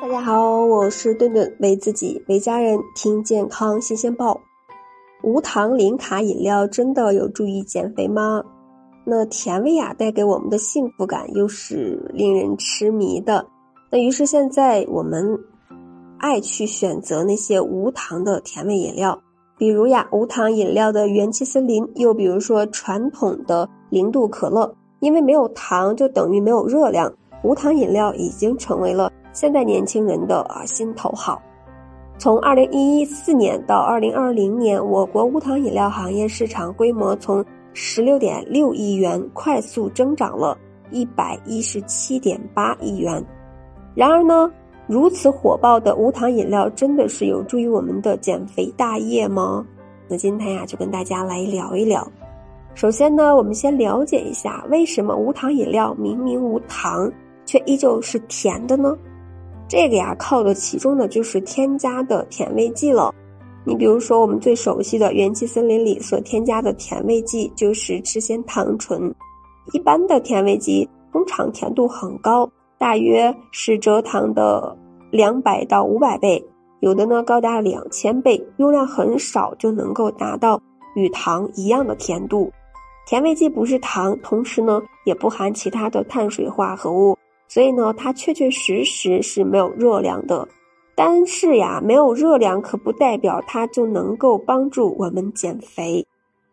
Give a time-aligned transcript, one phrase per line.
[0.00, 4.40] 大家好，我是顿顿，为自己、为家人听健康新鲜报。
[5.24, 8.40] 无糖零卡饮料真的有助于减肥吗？
[9.04, 13.44] 那甜味啊，带给我们的幸福感又是令人痴迷的。
[13.90, 15.36] 那于是现在我们
[16.18, 19.20] 爱去选择那些无糖的甜味饮料，
[19.58, 27.12] 比如呀，无糖饮料的元气森林，又比如说传统的零度可乐，因为没有糖就等于没有热量，
[27.42, 29.12] 无糖饮料已经成为了。
[29.32, 31.40] 现在年轻人的啊心头好，
[32.18, 40.58] 从二零一四年到二零二零年，我国无糖饮料行业市场规模从十六点六亿元快速增长了
[40.90, 43.24] 一百一十七点八亿元。
[43.94, 44.50] 然而呢，
[44.86, 49.64] 如此火爆的无糖饮料真的是有助于我们的减肥大业吗？
[50.08, 52.04] 那今天呀，就跟大家来聊一聊。
[52.74, 57.10] 首先呢，我们先了解一下为什么无糖饮料明明无糖，
[57.44, 58.96] 却依旧是甜的呢？
[59.68, 63.14] 这个呀，靠的其中的就是添加的甜味剂了。
[63.64, 69.14] 你比如说，我们最熟悉的元气森林里所添加的甜味剂就是赤藓糖醇。
[69.74, 74.74] 一般的甜味剂通常甜度很高，大约是蔗糖的
[75.10, 76.42] 两百到五百倍，
[76.80, 80.58] 有的呢高达两千倍，用量很少就能够达到
[80.94, 82.50] 与糖一样的甜度。
[83.06, 87.14] 甜味剂不是糖，同时呢也不含其他的碳水化合物。
[87.48, 90.46] 所以呢，它确确实实是没有热量的。
[90.94, 96.04] 但是呀，没有热量可不代表它就能够帮助我们减肥。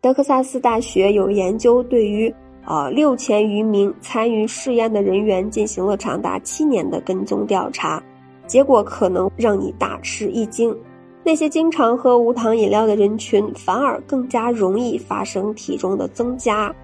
[0.00, 2.34] 德克萨斯大学有研究，对于
[2.66, 8.02] 呃六千余名参与试验的人员进行了长达七年的跟踪调查，
[8.46, 10.74] 结果可能让你大吃一惊。
[11.22, 16.74] 那些经常喝无糖饮料的人群，反而更加容易发生体重的增加。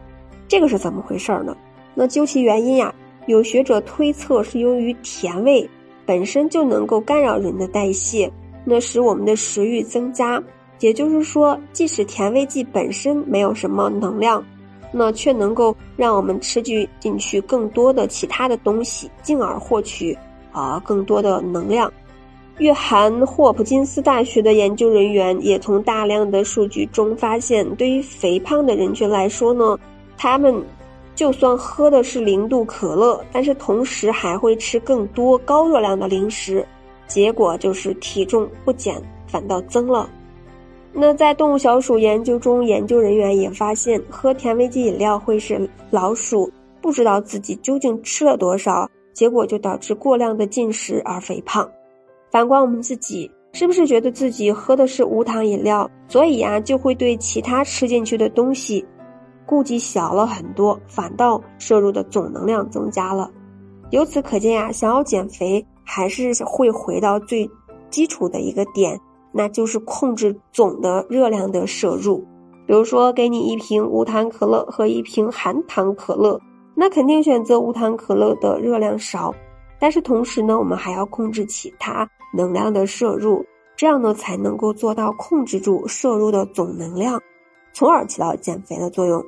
[0.46, 1.56] 这个是怎么回事呢？
[1.94, 2.94] 那究其原因呀。
[3.26, 5.68] 有学者推测是由于甜味
[6.04, 8.30] 本身就能够干扰人的代谢，
[8.64, 10.42] 那使我们的食欲增加。
[10.78, 14.44] 也就是说，即使甜味剂本身没有什么能量，
[14.92, 20.16] 那却能够让我们吃进去更多的其他的东西，进而获取
[20.52, 21.92] 啊更多的能量。
[22.58, 29.76] 约翰霍普金斯大学的研究人员也从大量的数据中发现，对于肥胖的人群来说呢，
[30.16, 30.62] 他们。
[31.16, 36.64] 就算喝的是零度可乐，但是同时还会吃更多高热量的零食，
[37.08, 40.08] 结果就是体重不减反倒增了。
[40.92, 51.66] 那在动物小鼠研究中，研究人员也发现，喝甜味剂饮料会使老鼠不知道自己究竟吃了多少，结果就导致过量的进食而肥胖。
[52.30, 58.84] 反观我们自己，是不是觉得自己喝的是无糖饮料，所以呀就会对其他吃进去的东西？
[59.46, 63.30] 顾忌小了很多，反倒摄入的总能量增加了。
[63.90, 67.48] 由此可见呀，想要减肥，还是会回到最
[67.88, 72.18] 基础的一个点，那就是控制总的热量的摄入。
[72.66, 76.40] 比如说，给你一瓶无糖可乐和一瓶含糖可乐，
[76.74, 79.32] 那肯定选择无糖可乐的热量少。
[79.78, 83.46] 但是同时呢，我们还要控制其他能量的摄入，
[83.76, 87.22] 这样呢才能够做到控制住摄入的总能量，
[87.72, 89.24] 从而起到减肥的作用。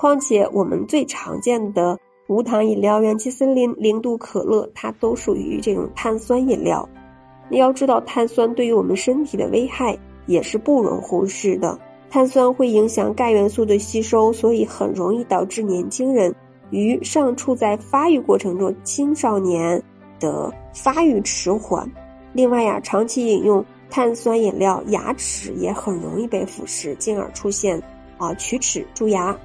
[0.00, 1.98] 况且，我们最常见的
[2.28, 6.88] 无糖饮料、元气森林、零度可乐，它都属于这种碳酸饮料。
[7.48, 11.76] 你要知道，碳酸对于我们身体的危害也是不容忽视的。
[12.08, 16.32] 碳酸会影响钙元素的吸收，所以很容易导致年轻人
[16.70, 19.82] 与尚处在发育过程中青少年
[20.20, 21.90] 的发育迟缓。
[22.32, 27.76] 另外呀，长期饮用碳酸饮料，牙齿也很容易被腐蚀，进而出现
[28.16, 29.36] 啊龋齿、蛀牙。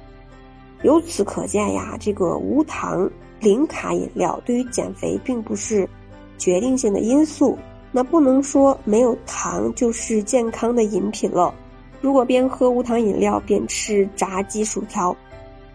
[0.84, 5.88] 由此可见呀，这个无糖零卡饮料对于减肥并不是
[6.36, 7.56] 决定性的因素。
[7.90, 11.54] 那不能说没有糖就是健康的饮品了。
[12.00, 15.16] 如果边喝无糖饮料边吃炸鸡薯条，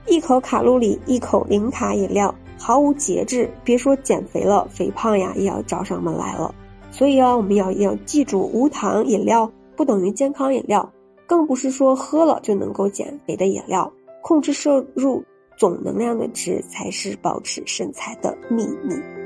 [0.05, 6.53] 一口卡路里，一口零卡饮料，毫无节制，别说减肥了，肥胖呀也要找上门来了。
[6.91, 10.87] 所以啊，我们要要记住，无糖饮料不等于健康饮料，
[11.25, 13.91] 更不是说喝了就能够减肥的饮料。
[14.21, 15.23] 控制摄入
[15.57, 19.18] 总能量的值，才是保持身材的秘密。